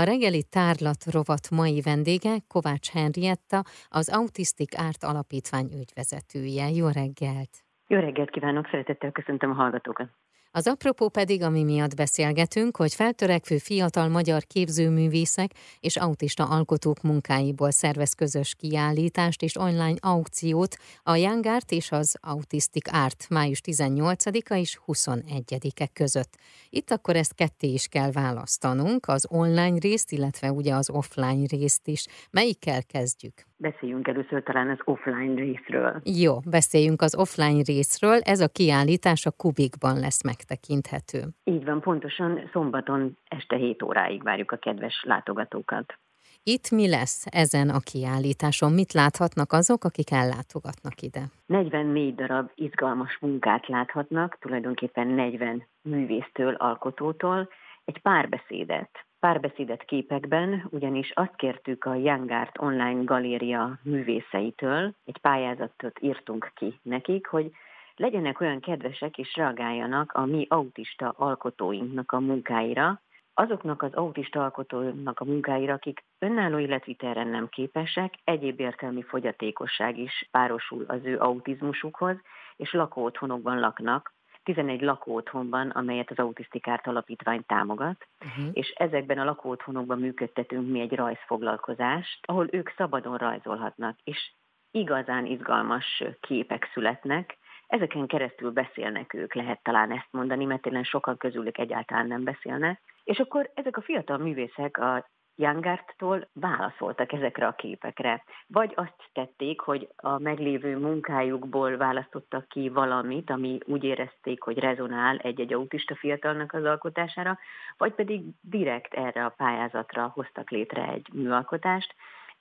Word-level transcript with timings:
A 0.00 0.02
reggeli 0.02 0.42
tárlat 0.50 1.04
rovat 1.12 1.50
mai 1.50 1.80
vendége 1.80 2.34
Kovács 2.48 2.90
Henrietta, 2.90 3.60
az 3.88 4.08
Autistic 4.08 4.78
Árt 4.78 5.02
Alapítvány 5.04 5.68
ügyvezetője. 5.80 6.70
Jó 6.70 6.86
reggelt! 6.88 7.52
Jó 7.86 7.98
reggelt 7.98 8.30
kívánok, 8.30 8.66
szeretettel 8.70 9.12
köszöntöm 9.12 9.50
a 9.50 9.54
hallgatókat! 9.54 10.08
Az 10.56 10.66
apropó 10.66 11.08
pedig, 11.08 11.42
ami 11.42 11.62
miatt 11.62 11.94
beszélgetünk, 11.94 12.76
hogy 12.76 12.94
feltörekvő 12.94 13.58
fiatal 13.58 14.08
magyar 14.08 14.44
képzőművészek 14.44 15.50
és 15.80 15.96
autista 15.96 16.44
alkotók 16.44 17.02
munkáiból 17.02 17.70
szervez 17.70 18.12
közös 18.12 18.54
kiállítást 18.54 19.42
és 19.42 19.56
online 19.56 19.94
aukciót 20.00 20.76
a 21.02 21.16
Young 21.16 21.46
Art 21.46 21.70
és 21.72 21.92
az 21.92 22.16
Autistic 22.20 22.92
Art 22.92 23.26
május 23.28 23.60
18-a 23.64 24.54
és 24.54 24.78
21-e 24.86 25.86
között. 25.86 26.36
Itt 26.70 26.90
akkor 26.90 27.16
ezt 27.16 27.34
ketté 27.34 27.72
is 27.72 27.86
kell 27.86 28.10
választanunk, 28.10 29.08
az 29.08 29.26
online 29.28 29.78
részt, 29.78 30.12
illetve 30.12 30.52
ugye 30.52 30.74
az 30.74 30.90
offline 30.90 31.46
részt 31.48 31.88
is. 31.88 32.06
Melyikkel 32.30 32.84
kezdjük? 32.84 33.46
Beszéljünk 33.70 34.08
először 34.08 34.42
talán 34.42 34.68
az 34.68 34.78
offline 34.84 35.34
részről. 35.34 36.00
Jó, 36.04 36.40
beszéljünk 36.50 37.02
az 37.02 37.16
offline 37.16 37.62
részről. 37.66 38.18
Ez 38.20 38.40
a 38.40 38.48
kiállítás 38.48 39.26
a 39.26 39.30
Kubikban 39.30 39.98
lesz 39.98 40.24
megtekinthető. 40.24 41.20
Így 41.44 41.64
van, 41.64 41.80
pontosan 41.80 42.50
szombaton 42.52 43.18
este 43.28 43.56
7 43.56 43.82
óráig 43.82 44.22
várjuk 44.22 44.50
a 44.52 44.56
kedves 44.56 45.04
látogatókat. 45.06 45.98
Itt 46.42 46.70
mi 46.70 46.88
lesz 46.88 47.26
ezen 47.30 47.68
a 47.68 47.78
kiállításon? 47.92 48.72
Mit 48.72 48.92
láthatnak 48.92 49.52
azok, 49.52 49.84
akik 49.84 50.10
ellátogatnak 50.10 51.00
ide? 51.00 51.22
44 51.46 52.14
darab 52.14 52.50
izgalmas 52.54 53.18
munkát 53.20 53.68
láthatnak, 53.68 54.38
tulajdonképpen 54.40 55.06
40 55.06 55.66
művésztől, 55.82 56.54
alkotótól, 56.54 57.48
egy 57.84 58.00
párbeszédet, 58.02 58.90
párbeszédet 59.24 59.84
képekben, 59.84 60.68
ugyanis 60.70 61.10
azt 61.14 61.36
kértük 61.36 61.84
a 61.84 61.94
Young 61.94 62.30
Art 62.30 62.58
Online 62.58 63.02
Galéria 63.04 63.78
művészeitől, 63.82 64.94
egy 65.04 65.18
pályázatot 65.18 65.98
írtunk 66.00 66.50
ki 66.54 66.78
nekik, 66.82 67.26
hogy 67.26 67.50
legyenek 67.96 68.40
olyan 68.40 68.60
kedvesek 68.60 69.18
és 69.18 69.36
reagáljanak 69.36 70.12
a 70.12 70.24
mi 70.24 70.46
autista 70.48 71.14
alkotóinknak 71.16 72.12
a 72.12 72.20
munkáira, 72.20 73.00
azoknak 73.34 73.82
az 73.82 73.94
autista 73.94 74.42
alkotónak 74.42 75.20
a 75.20 75.24
munkáira, 75.24 75.72
akik 75.72 76.04
önálló 76.18 76.58
életvitelre 76.58 77.24
nem 77.24 77.48
képesek, 77.48 78.14
egyéb 78.24 78.60
értelmi 78.60 79.02
fogyatékosság 79.02 79.98
is 79.98 80.28
párosul 80.30 80.84
az 80.88 81.00
ő 81.04 81.18
autizmusukhoz, 81.18 82.16
és 82.56 82.72
lakóotthonokban 82.72 83.60
laknak, 83.60 84.13
11 84.44 84.80
lakóotthonban, 84.80 85.70
amelyet 85.70 86.10
az 86.10 86.18
Autisztikárt 86.18 86.86
Alapítvány 86.86 87.44
támogat, 87.46 88.06
uh-huh. 88.20 88.48
és 88.52 88.68
ezekben 88.76 89.18
a 89.18 89.24
lakóotthonokban 89.24 89.98
működtetünk 89.98 90.70
mi 90.70 90.80
egy 90.80 90.92
rajzfoglalkozást, 90.94 92.18
ahol 92.22 92.48
ők 92.50 92.72
szabadon 92.76 93.16
rajzolhatnak, 93.16 93.98
és 94.04 94.32
igazán 94.70 95.26
izgalmas 95.26 96.02
képek 96.20 96.70
születnek, 96.72 97.36
ezeken 97.66 98.06
keresztül 98.06 98.50
beszélnek 98.50 99.14
ők, 99.14 99.34
lehet 99.34 99.62
talán 99.62 99.92
ezt 99.92 100.08
mondani, 100.10 100.44
mert 100.44 100.62
tényleg 100.62 100.84
sokan 100.84 101.16
közülük 101.16 101.58
egyáltalán 101.58 102.06
nem 102.06 102.24
beszélnek. 102.24 102.80
És 103.04 103.18
akkor 103.18 103.50
ezek 103.54 103.76
a 103.76 103.82
fiatal 103.82 104.18
művészek 104.18 104.78
a 104.78 105.08
Youngarttól 105.36 106.28
válaszoltak 106.32 107.12
ezekre 107.12 107.46
a 107.46 107.54
képekre. 107.54 108.24
Vagy 108.46 108.72
azt 108.74 109.10
tették, 109.12 109.60
hogy 109.60 109.88
a 109.96 110.18
meglévő 110.18 110.78
munkájukból 110.78 111.76
választottak 111.76 112.48
ki 112.48 112.68
valamit, 112.68 113.30
ami 113.30 113.58
úgy 113.66 113.84
érezték, 113.84 114.42
hogy 114.42 114.58
rezonál 114.58 115.16
egy-egy 115.16 115.52
autista 115.52 115.96
fiatalnak 115.96 116.52
az 116.52 116.64
alkotására, 116.64 117.38
vagy 117.76 117.92
pedig 117.92 118.22
direkt 118.40 118.94
erre 118.94 119.24
a 119.24 119.34
pályázatra 119.36 120.10
hoztak 120.14 120.50
létre 120.50 120.88
egy 120.88 121.08
műalkotást, 121.12 121.94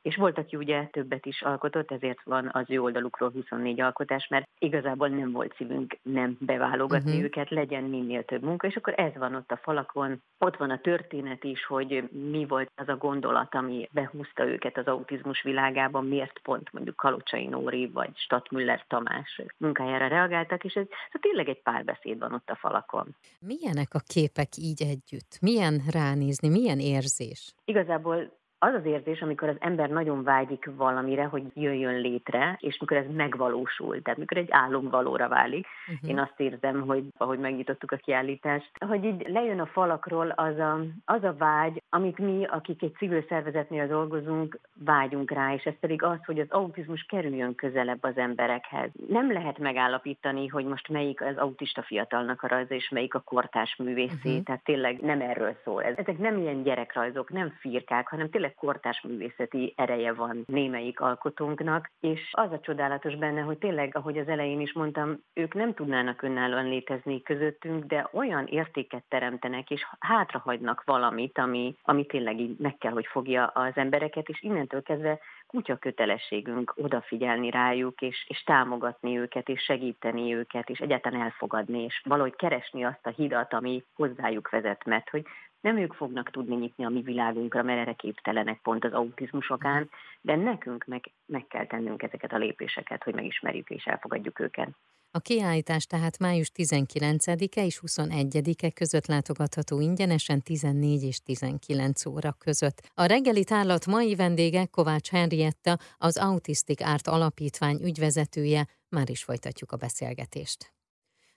és 0.04 0.16
volt, 0.16 0.38
aki 0.38 0.56
ugye 0.56 0.86
többet 0.92 1.26
is 1.26 1.42
alkotott, 1.42 1.92
ezért 1.92 2.24
van 2.24 2.50
az 2.54 2.66
ő 2.68 2.82
oldalukról 2.82 3.32
24 3.32 3.82
alkotás, 3.82 4.28
mert 4.28 4.48
igazából 4.60 5.08
nem 5.08 5.32
volt 5.32 5.56
szívünk 5.56 5.98
nem 6.02 6.38
beválogatni 6.40 7.10
uh-huh. 7.10 7.26
őket, 7.26 7.50
legyen 7.50 7.84
minél 7.84 8.24
több 8.24 8.44
munka, 8.44 8.68
és 8.68 8.76
akkor 8.76 8.94
ez 8.98 9.16
van 9.16 9.36
ott 9.36 9.52
a 9.52 9.60
falakon. 9.64 10.22
Ott 10.38 10.58
van 10.58 10.70
a 10.70 10.80
történet 10.80 11.44
is, 11.44 11.66
hogy 11.66 12.10
mi 12.32 12.46
volt 12.46 12.72
az 12.76 12.88
a 12.88 12.98
gondolat, 12.98 13.56
ami 13.56 13.90
behúzta 13.92 14.46
őket 14.46 14.78
az 14.78 14.86
autizmus 14.86 15.42
világában, 15.42 16.06
miért 16.06 16.40
pont 16.40 16.72
mondjuk 16.72 16.96
Kalocsai 16.96 17.48
Nóri 17.48 17.88
vagy 17.88 18.12
Stadtmüller 18.16 18.86
Tamás 18.88 19.42
munkájára 19.58 20.08
reagáltak, 20.08 20.64
és 20.64 20.74
ez, 20.74 20.86
ez 21.12 21.20
tényleg 21.22 21.50
egy 21.50 21.62
párbeszéd 21.62 22.20
van 22.20 22.34
ott 22.34 22.50
a 22.50 22.56
falakon. 22.56 23.16
Milyenek 23.40 23.94
a 23.94 24.00
képek 24.08 24.58
így 24.58 24.82
együtt? 24.82 25.38
Milyen 25.42 25.82
ránézni, 25.92 26.50
milyen 26.50 26.80
érzés? 26.80 27.54
Igazából 27.66 28.42
az 28.64 28.74
az 28.74 28.86
érzés, 28.86 29.22
amikor 29.22 29.50
az 29.50 29.56
ember 29.60 29.90
nagyon 29.90 30.24
vágyik 30.24 30.70
valamire, 30.76 31.24
hogy 31.24 31.44
jöjjön 31.54 32.00
létre, 32.00 32.58
és 32.60 32.78
mikor 32.80 32.98
ez 32.98 33.06
megvalósul, 33.16 34.02
tehát 34.02 34.20
mikor 34.20 34.38
egy 34.38 34.52
álom 34.52 34.90
valóra 34.90 35.28
válik. 35.28 35.68
Uh-huh. 35.88 36.10
Én 36.10 36.20
azt 36.20 36.40
érzem, 36.40 36.82
hogy 36.82 37.04
ahogy 37.18 37.40
megnyitottuk 37.40 37.92
a 37.92 37.96
kiállítást, 37.96 38.72
hogy 38.88 39.06
így 39.06 39.28
lejön 39.30 39.60
a 39.60 39.66
falakról 39.66 40.30
az 40.30 40.60
a, 40.60 40.80
az 41.06 41.24
a 41.24 41.36
vágy, 41.38 41.82
amit 41.90 42.18
mi, 42.18 42.46
akik 42.46 42.82
egy 42.82 42.96
civil 42.98 43.26
szervezetnél 43.30 43.88
dolgozunk, 43.88 44.60
vágyunk 44.74 45.32
rá, 45.32 45.54
és 45.54 45.64
ez 45.64 45.80
pedig 45.80 46.04
az, 46.04 46.26
hogy 46.26 46.40
az 46.40 46.50
autizmus 46.50 47.04
kerüljön 47.04 47.56
közelebb 47.56 48.04
az 48.04 48.18
emberekhez. 48.18 48.90
Nem 49.08 49.32
lehet 49.32 49.58
megállapítani, 49.58 50.48
hogy 50.48 50.66
most 50.66 50.90
melyik 50.90 51.22
az 51.22 51.38
autista 51.38 51.82
fiatalnak 51.82 52.44
a 52.44 52.48
rajza, 52.48 52.74
és 52.74 52.90
melyik 52.90 53.14
a 53.14 53.20
kortás 53.20 53.76
művészé, 53.76 54.30
uh-huh. 54.30 54.44
tehát 54.44 54.64
tényleg 54.64 55.02
nem 55.02 55.22
erről 55.22 55.56
szól. 55.64 55.84
Ezek 55.84 56.18
nem 56.18 56.38
ilyen 56.38 56.64
gyerekrajzok, 56.64 57.30
nem 57.30 57.54
firkák, 57.60 58.08
hanem 58.08 58.30
tényleg 58.30 58.53
kortás 58.56 59.02
művészeti 59.02 59.74
ereje 59.78 60.14
van 60.14 60.44
némelyik 60.48 61.00
alkotónknak, 61.00 61.92
és 62.00 62.30
az 62.32 62.52
a 62.52 62.60
csodálatos 62.60 63.16
benne, 63.16 63.42
hogy 63.42 63.58
tényleg, 63.58 63.96
ahogy 63.96 64.18
az 64.18 64.28
elején 64.28 64.60
is 64.60 64.74
mondtam, 64.74 65.24
ők 65.34 65.54
nem 65.54 65.74
tudnának 65.74 66.22
önállóan 66.22 66.66
létezni 66.66 67.22
közöttünk, 67.22 67.84
de 67.84 68.10
olyan 68.12 68.46
értéket 68.46 69.04
teremtenek, 69.10 69.70
és 69.70 69.86
hátrahagynak 70.00 70.84
valamit, 70.86 71.38
ami, 71.38 71.76
ami 71.82 72.06
tényleg 72.06 72.40
így 72.40 72.58
meg 72.60 72.78
kell, 72.78 72.92
hogy 72.92 73.06
fogja 73.06 73.46
az 73.46 73.72
embereket, 73.76 74.30
és 74.30 74.42
innentől 74.42 74.84
kezdve 74.84 75.20
kutya 75.48 75.78
kötelességünk 75.78 76.74
odafigyelni 76.76 77.50
rájuk, 77.50 78.02
és, 78.02 78.26
és 78.28 78.44
támogatni 78.44 79.18
őket, 79.18 79.50
és 79.50 79.62
segíteni 79.62 80.34
őket, 80.36 80.70
és 80.70 80.80
egyáltalán 80.80 81.22
elfogadni, 81.22 81.84
és 81.84 82.02
valahogy 82.04 82.36
keresni 82.36 82.84
azt 82.86 83.06
a 83.06 83.10
hidat, 83.10 83.54
ami 83.54 83.84
hozzájuk 83.96 84.50
vezet, 84.50 84.86
mert 84.86 85.10
hogy 85.10 85.26
nem 85.64 85.78
ők 85.78 85.94
fognak 85.94 86.32
tudni 86.32 86.56
nyitni 86.56 86.86
a 86.86 86.90
mi 86.90 87.02
világunkra, 87.02 87.64
mert 87.64 87.80
erre 87.80 87.94
képtelenek 87.94 88.62
pont 88.62 88.86
az 88.86 88.94
autizmus 88.94 89.50
okán, 89.50 89.90
de 90.22 90.36
nekünk 90.36 90.86
meg, 90.86 91.12
meg 91.26 91.48
kell 91.48 91.68
tennünk 91.68 92.04
ezeket 92.04 92.34
a 92.34 92.38
lépéseket, 92.38 93.04
hogy 93.04 93.14
megismerjük 93.14 93.70
és 93.70 93.86
elfogadjuk 93.86 94.40
őket. 94.40 94.70
A 95.12 95.20
kiállítás 95.20 95.86
tehát 95.86 96.20
május 96.20 96.52
19-e 96.56 97.66
és 97.66 97.80
21-e 97.88 98.72
között 98.72 99.06
látogatható 99.06 99.80
ingyenesen 99.80 100.42
14 100.42 101.04
és 101.04 101.20
19 101.20 102.06
óra 102.06 102.32
között. 102.40 102.82
A 102.94 103.06
reggeli 103.06 103.44
tárlat 103.44 103.86
mai 103.86 104.16
vendége 104.16 104.66
Kovács 104.66 105.10
Henrietta, 105.10 105.78
az 105.98 106.18
Autistic 106.18 106.82
Árt 106.82 107.08
Alapítvány 107.08 107.80
ügyvezetője. 107.84 108.68
Már 108.90 109.10
is 109.10 109.24
folytatjuk 109.24 109.72
a 109.72 109.78
beszélgetést. 109.78 110.74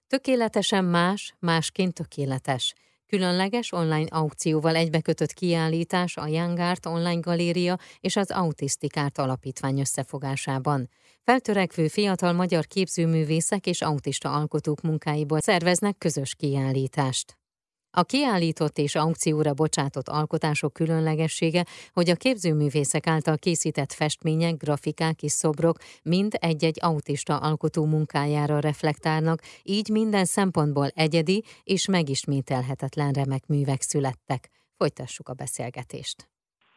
Tökéletesen 0.06 0.84
más, 0.84 1.34
másként 1.38 1.94
tökéletes. 1.94 2.74
Különleges 3.06 3.72
online 3.72 4.06
aukcióval 4.08 4.76
egybekötött 4.76 5.32
kiállítás 5.32 6.16
a 6.16 6.26
Young 6.26 6.58
Art 6.58 6.86
Online 6.86 7.20
Galéria 7.20 7.78
és 8.00 8.16
az 8.16 8.30
Autistic 8.30 8.96
Art 8.96 9.18
Alapítvány 9.18 9.80
összefogásában. 9.80 10.88
Feltörekvő 11.22 11.88
fiatal 11.88 12.32
magyar 12.32 12.66
képzőművészek 12.66 13.66
és 13.66 13.82
autista 13.82 14.32
alkotók 14.32 14.80
munkáiból 14.80 15.40
szerveznek 15.40 15.98
közös 15.98 16.34
kiállítást. 16.34 17.36
A 17.98 18.04
kiállított 18.04 18.78
és 18.78 18.94
aukcióra 18.94 19.54
bocsátott 19.54 20.08
alkotások 20.08 20.72
különlegessége, 20.72 21.64
hogy 21.92 22.10
a 22.10 22.14
képzőművészek 22.14 23.06
által 23.06 23.36
készített 23.36 23.92
festmények, 23.92 24.56
grafikák 24.56 25.22
és 25.22 25.32
szobrok 25.32 25.78
mind 26.02 26.34
egy-egy 26.40 26.78
autista 26.80 27.36
alkotó 27.36 27.84
munkájára 27.84 28.60
reflektálnak, 28.60 29.42
így 29.62 29.88
minden 29.88 30.24
szempontból 30.24 30.88
egyedi 30.88 31.44
és 31.64 31.86
megismételhetetlen 31.86 33.12
remek 33.12 33.46
művek 33.46 33.82
születtek. 33.82 34.50
Folytassuk 34.76 35.28
a 35.28 35.34
beszélgetést. 35.34 36.35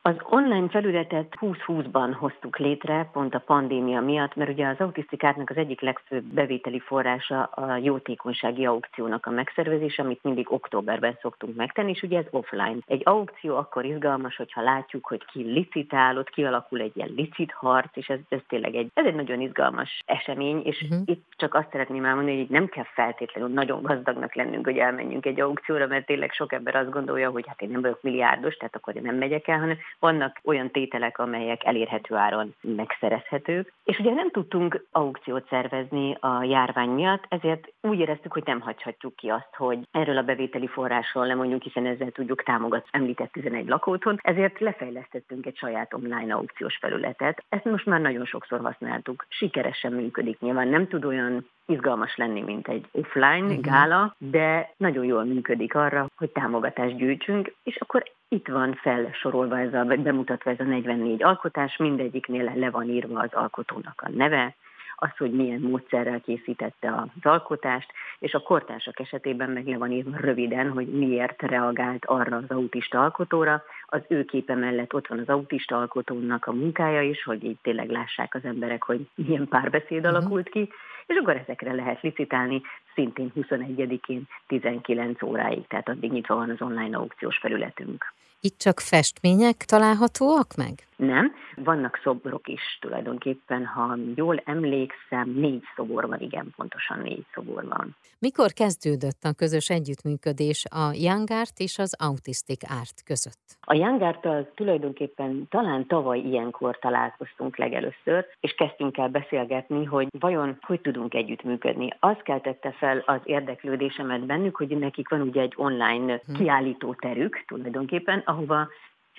Az 0.10 0.16
online 0.30 0.70
felületet 0.70 1.36
2020-ban 1.40 2.16
hoztuk 2.20 2.58
létre, 2.58 3.10
pont 3.14 3.36
a 3.36 3.40
pandémia 3.40 4.02
miatt, 4.02 4.36
mert 4.36 4.50
ugye 4.50 4.68
az 4.68 4.80
autisztikárnak 4.80 5.50
az 5.50 5.58
egyik 5.58 5.82
legfőbb 5.82 6.24
bevételi 6.24 6.80
forrása 6.80 7.44
a 7.44 7.76
jótékonysági 7.76 8.66
aukciónak 8.66 9.26
a 9.26 9.30
megszervezése, 9.30 10.04
amit 10.04 10.24
mindig 10.24 10.52
októberben 10.52 11.18
szoktunk 11.22 11.56
megtenni, 11.56 11.90
és 11.92 12.02
ugye 12.02 12.18
ez 12.18 12.26
offline. 12.30 12.78
Egy 12.86 13.02
aukció 13.06 13.56
akkor 13.56 13.86
izgalmas, 13.86 14.36
hogyha 14.36 14.62
látjuk, 14.62 15.08
hogy 15.08 15.26
ki 15.26 15.44
licitál, 15.44 16.18
ott 16.18 16.30
kialakul 16.30 16.82
egy 16.82 16.98
ilyen 16.98 17.14
licit 17.16 17.52
harc, 17.52 17.98
és 17.98 18.08
ez, 18.08 18.20
ez 18.30 18.40
tényleg 18.48 18.76
egy, 18.76 18.92
ez 18.94 19.06
egy 19.06 19.16
nagyon 19.16 19.42
izgalmas 19.42 20.02
esemény, 20.06 20.62
és 20.64 20.82
uh-huh. 20.82 21.02
itt 21.06 21.24
csak 21.38 21.54
azt 21.54 21.72
szeretném 21.72 22.06
elmondani, 22.06 22.38
hogy 22.38 22.50
nem 22.50 22.68
kell 22.68 22.86
feltétlenül 22.94 23.50
nagyon 23.50 23.82
gazdagnak 23.82 24.36
lennünk, 24.36 24.66
hogy 24.66 24.78
elmenjünk 24.78 25.26
egy 25.26 25.42
aukcióra, 25.42 25.88
mert 25.88 26.06
tényleg 26.06 26.32
sok 26.32 26.54
ember 26.54 26.76
azt 26.76 26.92
gondolja, 26.92 27.30
hogy 27.30 27.48
hát 27.48 27.62
én 27.62 27.70
nem 27.70 27.82
vagyok 27.82 28.02
milliárdos, 28.02 28.56
tehát 28.56 28.76
akkor 28.76 28.96
én 28.96 29.02
nem 29.02 29.16
megyek 29.16 29.48
el, 29.48 29.60
hanem 29.60 29.78
vannak 30.00 30.40
olyan 30.44 30.72
tételek, 30.72 31.18
amelyek 31.18 31.66
elérhető 31.66 32.16
áron 32.16 32.56
megszerezhetők. 32.62 33.74
És 33.84 34.00
ugye 34.00 34.13
nem 34.13 34.31
tudtunk 34.31 34.86
aukciót 34.92 35.48
szervezni 35.50 36.18
a 36.19 36.44
járvány 36.44 36.90
miatt, 36.90 37.24
ezért 37.28 37.74
úgy 37.81 38.00
éreztük, 38.00 38.34
hogy 38.34 38.44
nem 38.46 38.60
hagyhatjuk 38.60 39.16
ki 39.16 39.30
azt, 39.30 39.56
hogy 39.56 39.80
erről 39.92 40.18
a 40.18 40.24
bevételi 40.24 40.68
forrásról 40.68 41.28
lemondjunk, 41.28 41.63
hiszen 41.63 41.86
ezzel 41.86 42.12
tudjuk 42.12 42.44
támogatni 42.44 42.90
említett 42.92 43.31
11 43.31 43.68
lakóton, 43.68 44.19
ezért 44.22 44.60
lefejlesztettünk 44.60 45.46
egy 45.46 45.57
saját 45.57 45.94
online 45.94 46.34
aukciós 46.34 46.78
felületet. 46.78 47.44
Ezt 47.50 47.66
most 47.66 47.86
már 47.86 48.02
nagyon 48.02 48.25
sokszor 48.25 48.60
használtuk. 48.60 49.25
Sikeresen 49.28 49.94
működik 49.94 50.40
nyilván. 50.40 50.68
Nem 50.68 50.88
tud 50.88 51.06
olyan 51.06 51.50
izgalmas 51.69 52.16
lenni, 52.16 52.42
mint 52.42 52.68
egy 52.68 52.86
offline 52.92 53.45
uh-huh. 53.45 53.62
gála, 53.62 54.16
de 54.18 54.74
nagyon 54.77 55.06
jól 55.06 55.24
működik 55.24 55.75
arra, 55.75 56.07
hogy 56.16 56.30
támogatást 56.30 56.95
gyűjtsünk, 56.95 57.54
és 57.63 57.75
akkor 57.75 58.04
itt 58.30 58.48
van 58.48 58.74
felsorolva 58.74 59.60
ez 59.60 59.74
a, 59.74 59.83
bemutatva 59.83 60.51
ez 60.51 60.60
a 60.60 60.63
44 60.63 61.24
alkotás, 61.24 61.77
mindegyiknél 61.77 62.51
le 62.56 62.69
van 62.69 62.89
írva 62.89 63.19
az 63.19 63.33
alkotónak 63.33 64.01
a 64.06 64.10
neve, 64.10 64.56
az, 65.00 65.18
hogy 65.18 65.31
milyen 65.31 65.60
módszerrel 65.60 66.22
készítette 66.22 66.94
az 66.96 67.31
alkotást, 67.31 67.92
és 68.19 68.34
a 68.34 68.40
kortársak 68.40 69.00
esetében 69.00 69.50
meg 69.50 69.68
le 69.68 69.78
van 69.78 69.92
írva 69.92 70.18
röviden, 70.18 70.69
hogy 70.72 70.88
miért 70.88 71.42
reagált 71.42 72.06
arra 72.06 72.38
az 72.38 72.44
autista 72.48 73.04
alkotóra. 73.04 73.63
Az 73.86 74.01
ő 74.07 74.25
képe 74.25 74.56
mellett 74.56 74.94
ott 74.94 75.07
van 75.07 75.19
az 75.19 75.28
autista 75.28 75.78
alkotónak 75.78 76.46
a 76.46 76.51
munkája 76.51 77.01
is, 77.01 77.24
hogy 77.24 77.44
így 77.44 77.57
tényleg 77.62 77.90
lássák 77.90 78.36
az 78.36 78.44
emberek, 78.44 78.84
hogy 78.84 79.07
milyen 79.16 79.48
párbeszéd 79.48 80.06
uh-huh. 80.06 80.16
alakult 80.16 80.50
ki, 80.50 80.69
és 81.06 81.16
akkor 81.22 81.36
ezekre 81.36 81.74
lehet 81.74 82.02
licitálni 82.02 82.62
szintén 82.94 83.31
21-én 83.36 84.28
19 84.48 85.22
óráig, 85.22 85.68
tehát 85.68 85.90
addig 85.90 86.12
nyitva 86.12 86.36
van 86.36 86.50
az 86.50 86.62
online 86.62 86.98
aukciós 86.98 87.38
felületünk. 87.38 88.13
Itt 88.42 88.57
csak 88.57 88.80
festmények 88.80 89.56
találhatóak 89.56 90.56
meg? 90.56 90.89
Nem, 91.00 91.34
vannak 91.56 92.00
szobrok 92.04 92.48
is 92.48 92.78
tulajdonképpen, 92.81 93.66
ha 93.66 93.98
jól 94.16 94.42
emlékszem, 94.46 95.30
négy 95.30 95.63
szobor 95.75 96.07
van, 96.07 96.19
igen, 96.19 96.54
pontosan 96.56 97.00
négy 97.00 97.25
szobor 97.34 97.68
van. 97.68 97.96
Mikor 98.19 98.51
kezdődött 98.54 99.24
a 99.24 99.34
közös 99.34 99.69
együttműködés 99.69 100.66
a 100.69 100.92
Young 100.94 101.31
Art 101.31 101.60
és 101.60 101.78
az 101.78 101.96
Autistic 102.00 102.72
Art 102.72 103.04
között? 103.06 103.57
A 103.62 103.75
art 104.01 104.54
tulajdonképpen 104.56 105.48
talán 105.50 105.88
tavaly 105.88 106.19
ilyenkor 106.19 106.80
találkoztunk 106.80 107.57
legelőször, 107.57 108.25
és 108.40 108.54
kezdtünk 108.54 108.98
el 108.98 109.10
beszélgetni, 109.10 109.86
hogy 109.86 110.07
vajon 110.19 110.57
hogy 110.62 110.81
tudunk 110.81 111.13
együttműködni. 111.13 111.90
Az 112.00 112.18
keltette 112.24 112.72
fel 112.72 113.04
az 113.06 113.22
érdeklődésemet 113.24 114.25
bennük, 114.25 114.56
hogy 114.56 114.78
nekik 114.78 115.10
van 115.10 115.22
ugye 115.22 115.42
egy 115.42 115.54
online 115.56 116.22
hm. 116.25 116.34
kiállító 116.34 116.94
terük 116.94 117.44
tulajdonképpen, 117.48 118.22
ahova 118.25 118.68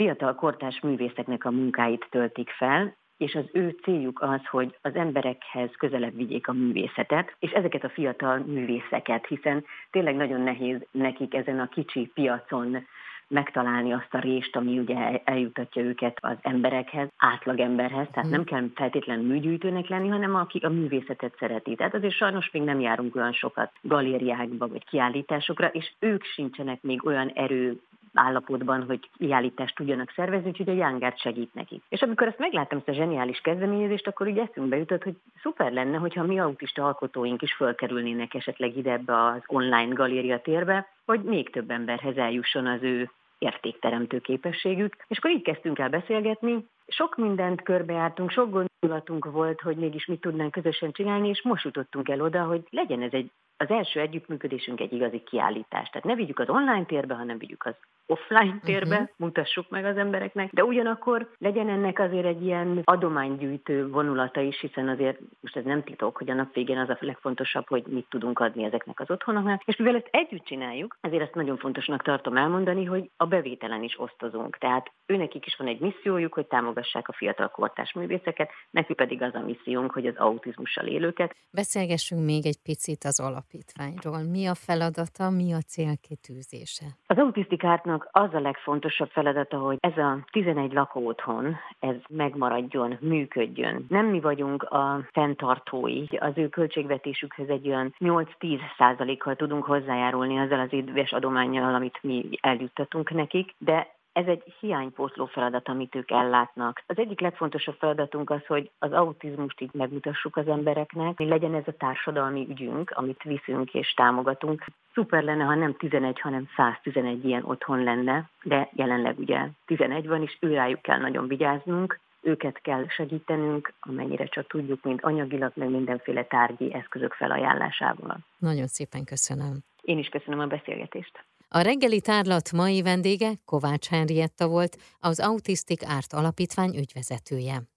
fiatal 0.00 0.34
kortás 0.34 0.80
művészeknek 0.80 1.44
a 1.44 1.50
munkáit 1.50 2.06
töltik 2.10 2.50
fel, 2.50 2.96
és 3.16 3.34
az 3.34 3.44
ő 3.52 3.76
céljuk 3.82 4.22
az, 4.22 4.46
hogy 4.50 4.78
az 4.82 4.94
emberekhez 4.94 5.70
közelebb 5.78 6.16
vigyék 6.16 6.48
a 6.48 6.52
művészetet, 6.52 7.36
és 7.38 7.50
ezeket 7.50 7.84
a 7.84 7.88
fiatal 7.88 8.38
művészeket, 8.38 9.26
hiszen 9.26 9.64
tényleg 9.90 10.16
nagyon 10.16 10.40
nehéz 10.40 10.76
nekik 10.90 11.34
ezen 11.34 11.60
a 11.60 11.68
kicsi 11.68 12.10
piacon 12.14 12.86
megtalálni 13.28 13.92
azt 13.92 14.14
a 14.14 14.18
rést, 14.18 14.56
ami 14.56 14.78
ugye 14.78 15.20
eljutatja 15.24 15.82
őket 15.82 16.18
az 16.20 16.36
emberekhez, 16.40 17.08
átlagemberhez, 17.16 18.06
tehát 18.12 18.28
hmm. 18.28 18.30
nem 18.30 18.44
kell 18.44 18.64
feltétlenül 18.74 19.26
műgyűjtőnek 19.26 19.88
lenni, 19.88 20.08
hanem 20.08 20.34
aki 20.34 20.58
a 20.58 20.68
művészetet 20.68 21.36
szereti. 21.38 21.74
Tehát 21.74 21.94
azért 21.94 22.14
sajnos 22.14 22.50
még 22.50 22.62
nem 22.62 22.80
járunk 22.80 23.16
olyan 23.16 23.32
sokat 23.32 23.72
galériákba 23.82 24.68
vagy 24.68 24.84
kiállításokra, 24.84 25.66
és 25.66 25.92
ők 25.98 26.24
sincsenek 26.24 26.82
még 26.82 27.06
olyan 27.06 27.28
erő 27.28 27.80
állapotban, 28.14 28.84
hogy 28.84 29.10
kiállítást 29.18 29.74
tudjanak 29.74 30.12
szervezni, 30.16 30.48
úgyhogy 30.48 30.68
a 30.68 30.72
Young 30.72 31.14
segít 31.16 31.54
nekik. 31.54 31.82
És 31.88 32.02
amikor 32.02 32.26
ezt 32.26 32.38
megláttam, 32.38 32.78
ezt 32.78 32.88
a 32.88 32.92
zseniális 32.92 33.40
kezdeményezést, 33.40 34.06
akkor 34.06 34.28
így 34.28 34.38
eszünkbe 34.38 34.76
jutott, 34.76 35.02
hogy 35.02 35.16
szuper 35.42 35.72
lenne, 35.72 35.96
hogyha 35.96 36.22
mi 36.22 36.40
autista 36.40 36.84
alkotóink 36.84 37.42
is 37.42 37.54
fölkerülnének 37.54 38.34
esetleg 38.34 38.76
ide 38.76 38.92
ebbe 38.92 39.24
az 39.24 39.42
online 39.46 39.94
galéria 39.94 40.40
térbe, 40.40 40.88
hogy 41.06 41.22
még 41.22 41.50
több 41.50 41.70
emberhez 41.70 42.16
eljusson 42.16 42.66
az 42.66 42.82
ő 42.82 43.10
értékteremtő 43.38 44.18
képességük. 44.18 44.96
És 45.08 45.18
akkor 45.18 45.30
így 45.30 45.42
kezdtünk 45.42 45.78
el 45.78 45.88
beszélgetni, 45.88 46.66
sok 46.90 47.16
mindent 47.16 47.62
körbejártunk, 47.62 48.30
sok 48.30 48.50
gondolatunk 48.50 49.24
volt, 49.24 49.60
hogy 49.60 49.76
mégis 49.76 50.06
mit 50.06 50.20
tudnánk 50.20 50.50
közösen 50.50 50.92
csinálni, 50.92 51.28
és 51.28 51.42
most 51.42 51.64
jutottunk 51.64 52.08
el 52.08 52.20
oda, 52.20 52.42
hogy 52.42 52.62
legyen 52.70 53.02
ez 53.02 53.12
egy, 53.12 53.30
az 53.56 53.70
első 53.70 54.00
együttműködésünk 54.00 54.80
egy 54.80 54.92
igazi 54.92 55.22
kiállítás. 55.22 55.88
Tehát 55.88 56.06
ne 56.06 56.14
vigyük 56.14 56.38
az 56.38 56.48
online 56.48 56.84
térbe, 56.84 57.14
hanem 57.14 57.38
vigyük 57.38 57.64
az 57.66 57.74
offline 58.10 58.60
térbe, 58.64 58.94
uh-huh. 58.94 59.08
mutassuk 59.16 59.68
meg 59.68 59.84
az 59.84 59.96
embereknek, 59.96 60.52
de 60.52 60.64
ugyanakkor 60.64 61.30
legyen 61.38 61.68
ennek 61.68 61.98
azért 61.98 62.26
egy 62.26 62.42
ilyen 62.42 62.80
adománygyűjtő 62.84 63.88
vonulata 63.88 64.40
is, 64.40 64.60
hiszen 64.60 64.88
azért 64.88 65.18
most 65.40 65.56
ez 65.56 65.64
nem 65.64 65.82
titok, 65.82 66.16
hogy 66.16 66.30
a 66.30 66.34
nap 66.34 66.54
végén 66.54 66.78
az 66.78 66.88
a 66.88 66.96
legfontosabb, 67.00 67.68
hogy 67.68 67.82
mit 67.86 68.06
tudunk 68.08 68.38
adni 68.38 68.64
ezeknek 68.64 69.00
az 69.00 69.10
otthonoknak, 69.10 69.62
és 69.64 69.76
mivel 69.76 69.96
ezt 69.96 70.08
együtt 70.10 70.44
csináljuk, 70.44 70.96
ezért 71.00 71.22
ezt 71.22 71.34
nagyon 71.34 71.56
fontosnak 71.56 72.02
tartom 72.02 72.36
elmondani, 72.36 72.84
hogy 72.84 73.10
a 73.16 73.26
bevételen 73.26 73.82
is 73.82 74.00
osztozunk. 74.00 74.56
Tehát 74.56 74.90
őnekik 75.06 75.46
is 75.46 75.56
van 75.56 75.66
egy 75.68 75.80
missziójuk, 75.80 76.34
hogy 76.34 76.46
támogassák 76.80 77.08
a 77.08 77.12
fiatal 77.12 77.48
kortás 77.48 77.92
művészeket, 77.92 78.50
neki 78.70 78.94
pedig 78.94 79.22
az 79.22 79.34
a 79.34 79.40
missziónk, 79.40 79.92
hogy 79.92 80.06
az 80.06 80.16
autizmussal 80.16 80.86
élőket. 80.86 81.36
Beszélgessünk 81.50 82.24
még 82.24 82.46
egy 82.46 82.58
picit 82.62 83.04
az 83.04 83.20
alapítványról. 83.20 84.22
Mi 84.22 84.46
a 84.46 84.54
feladata, 84.54 85.30
mi 85.30 85.52
a 85.52 85.60
célkitűzése? 85.60 86.86
Az 87.06 87.18
autisztikártnak 87.18 88.08
az 88.12 88.34
a 88.34 88.40
legfontosabb 88.40 89.10
feladata, 89.10 89.58
hogy 89.58 89.76
ez 89.80 89.96
a 89.96 90.18
11 90.32 90.72
lakóotthon, 90.72 91.56
ez 91.78 91.96
megmaradjon, 92.08 92.98
működjön. 93.00 93.86
Nem 93.88 94.06
mi 94.06 94.20
vagyunk 94.20 94.62
a 94.62 95.06
fenntartói, 95.12 96.04
az 96.18 96.32
ő 96.34 96.48
költségvetésükhez 96.48 97.48
egy 97.48 97.68
olyan 97.68 97.94
8-10 97.98 98.58
százalékkal 98.78 99.36
tudunk 99.36 99.64
hozzájárulni 99.64 100.38
azzal 100.38 100.60
az 100.60 100.72
éves 100.72 101.12
adományjal, 101.12 101.74
amit 101.74 101.98
mi 102.02 102.28
eljuttatunk 102.40 103.10
nekik, 103.10 103.54
de 103.58 103.98
ez 104.20 104.26
egy 104.26 104.54
hiánypótló 104.60 105.26
feladat, 105.26 105.68
amit 105.68 105.94
ők 105.94 106.10
ellátnak. 106.10 106.82
Az 106.86 106.98
egyik 106.98 107.20
legfontosabb 107.20 107.76
feladatunk 107.78 108.30
az, 108.30 108.46
hogy 108.46 108.70
az 108.78 108.92
autizmust 108.92 109.60
így 109.60 109.72
megmutassuk 109.72 110.36
az 110.36 110.48
embereknek, 110.48 111.16
hogy 111.16 111.28
legyen 111.28 111.54
ez 111.54 111.66
a 111.66 111.76
társadalmi 111.76 112.46
ügyünk, 112.48 112.90
amit 112.90 113.22
viszünk 113.22 113.74
és 113.74 113.94
támogatunk. 113.94 114.64
Szuper 114.94 115.22
lenne, 115.22 115.44
ha 115.44 115.54
nem 115.54 115.76
11, 115.76 116.20
hanem 116.20 116.48
111 116.56 117.24
ilyen 117.24 117.44
otthon 117.44 117.82
lenne, 117.82 118.28
de 118.42 118.68
jelenleg 118.72 119.18
ugye 119.18 119.48
11 119.66 120.06
van, 120.06 120.22
és 120.22 120.36
őrájuk 120.40 120.82
kell 120.82 120.98
nagyon 120.98 121.26
vigyáznunk, 121.26 122.00
őket 122.20 122.60
kell 122.60 122.88
segítenünk, 122.88 123.72
amennyire 123.80 124.24
csak 124.24 124.46
tudjuk, 124.46 124.82
mint 124.82 125.02
anyagilag, 125.02 125.52
meg 125.54 125.70
mindenféle 125.70 126.24
tárgyi 126.24 126.74
eszközök 126.74 127.12
felajánlásával. 127.12 128.18
Nagyon 128.38 128.66
szépen 128.66 129.04
köszönöm. 129.04 129.58
Én 129.80 129.98
is 129.98 130.08
köszönöm 130.08 130.40
a 130.40 130.46
beszélgetést. 130.46 131.24
A 131.52 131.60
reggeli 131.60 132.00
tárlat 132.00 132.52
mai 132.52 132.82
vendége 132.82 133.32
Kovács 133.44 133.86
Henrietta 133.86 134.48
volt, 134.48 134.76
az 135.00 135.20
Autistic 135.20 135.84
Árt 135.84 136.12
Alapítvány 136.12 136.76
ügyvezetője. 136.76 137.69